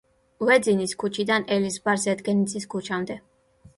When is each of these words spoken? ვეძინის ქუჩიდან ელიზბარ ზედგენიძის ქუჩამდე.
ვეძინის 0.47 0.95
ქუჩიდან 1.03 1.45
ელიზბარ 1.57 2.03
ზედგენიძის 2.07 2.67
ქუჩამდე. 2.73 3.19